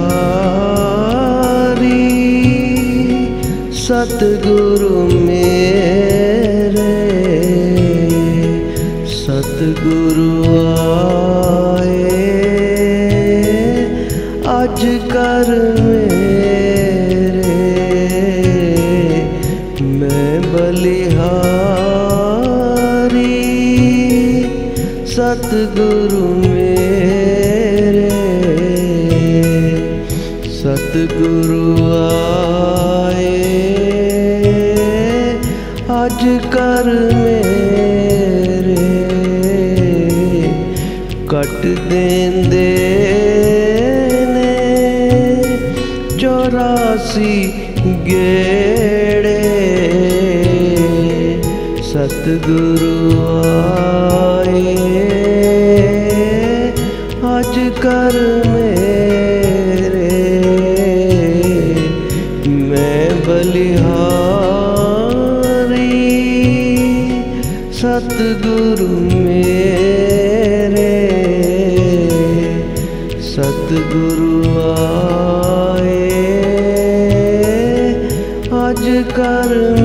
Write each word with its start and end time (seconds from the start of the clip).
सतगुरु 3.79 4.99
मेरे 5.27 6.97
सतगुरु 9.15 10.31
आए। 10.75 12.19
अज 14.55 14.81
कर 15.13 15.49
मेरे 15.81 17.57
मैं 20.01 20.35
बलिहारी 20.53 21.27
सतगुरु 25.17 26.00
कर 36.81 36.89
मेरे 37.15 38.77
कट 41.33 41.65
देंदे 41.89 42.69
ने 44.31 44.55
चौरासी 46.17 47.35
गेड़े 48.09 49.37
सतगुरु 51.91 52.95
आए 53.35 54.77
अज 57.35 57.55
कर 57.85 58.19
कर 79.21 79.80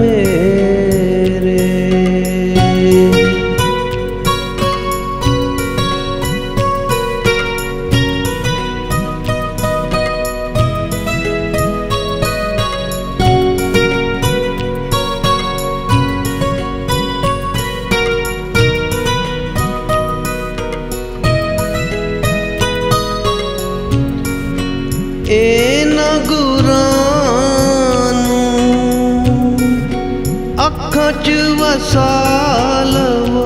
वसालवो 31.59 33.43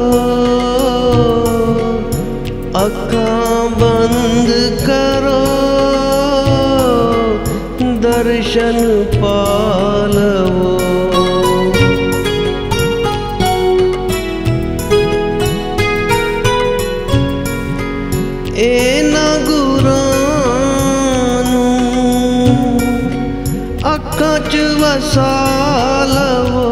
अखां 2.81 3.63
बंद 3.79 4.49
करो 4.85 5.41
दर्शन 8.05 8.79
पालवो 9.15 10.71
एन 18.67 19.15
गुरानु 19.49 20.85
अखां 23.93 24.37
च 24.51 24.63
वसालवो 24.83 26.65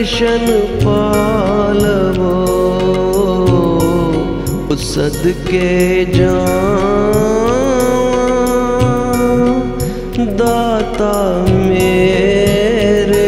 दर्शन 0.00 0.46
पालवो 0.82 2.36
सद 4.82 5.24
के 5.48 6.04
जा 6.14 6.36
दाता 10.40 11.12
मेरे। 11.56 13.26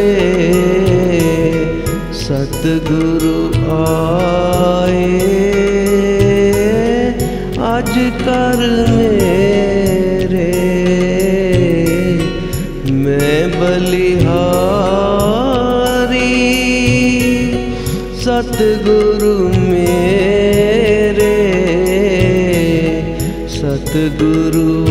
सतगुरु 2.21 3.37
आए 3.75 5.05
आज 7.69 7.93
कर 8.23 8.65
मेरे। 8.95 10.49
मैं 13.03 13.39
बलिहा 13.59 14.42
सतगुरु 18.43 19.33
मेरे 19.69 21.35
सतगुरु 23.55 24.82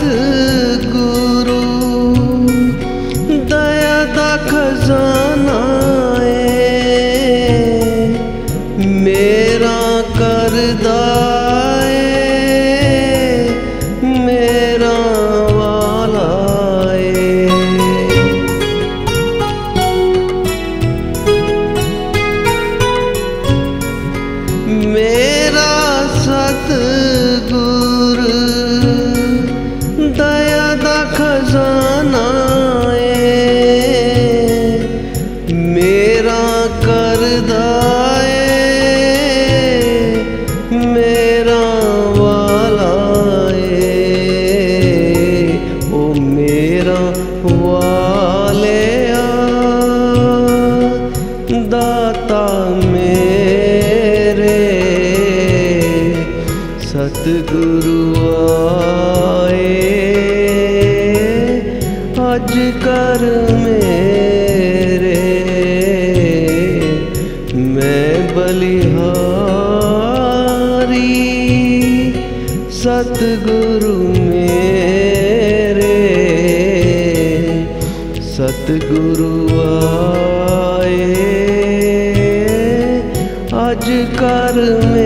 自 0.00 0.67
सतगुरु 57.28 58.02
आए 58.26 59.64
अज 62.26 62.52
कर 62.84 63.24
मेरे 63.64 65.18
मैं 67.74 68.14
बलिहारी 68.30 69.02
सतगुरु 72.80 73.92
मेरे 74.30 75.92
सतगुरु 78.30 79.34
आए 79.66 81.04
अज 83.66 83.86
कर 84.20 84.56
मेरे 84.86 84.97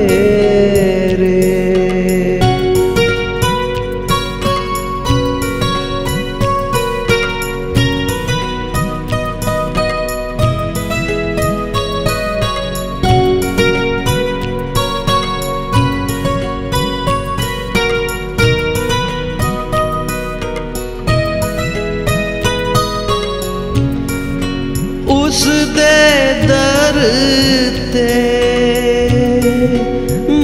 करते 27.02 28.10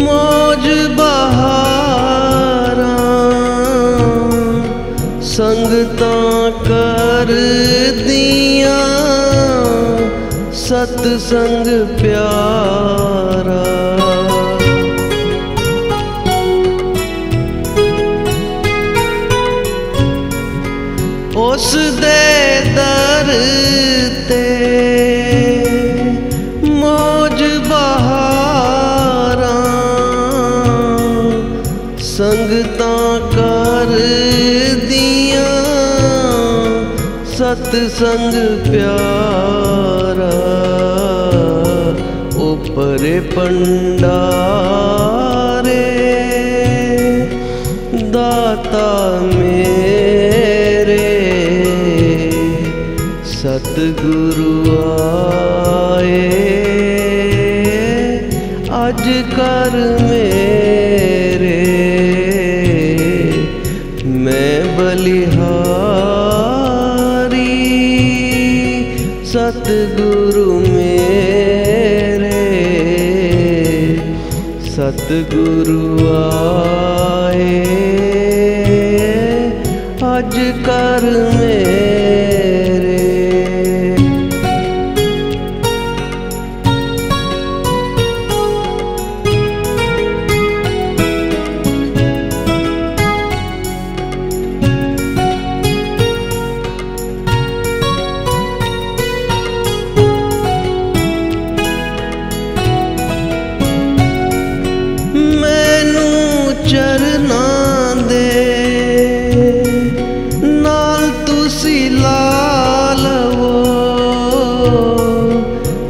मौज 0.04 0.64
बहारा 0.98 2.96
संगता 5.30 6.16
कर 6.66 7.30
दिया 8.00 8.80
सतसंग 10.64 11.66
प्यार। 12.00 13.17
सत्संग 37.38 38.34
प्यारा 38.62 40.30
ऊपरे 42.44 43.12
पंडारे 43.34 44.24
दाता 48.14 48.88
मेरे 49.34 51.06
सतगुरु 53.34 54.54
आए 54.88 56.24
आज 58.82 59.04
कर 59.36 59.76
में 60.02 60.17
सतगुरु 74.88 75.80
आए। 76.16 77.56
अज 80.10 80.36
कर 80.66 81.04
में 81.34 81.87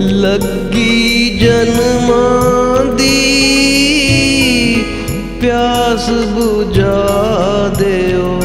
ਲੱਗੀ 0.01 1.39
ਜਨਮਾਂ 1.39 2.85
ਦੀ 2.95 3.15
ਪਿਆਸ 5.41 6.09
ਬੁਝਾ 6.11 6.95
ਦਿਓ। 7.79 8.39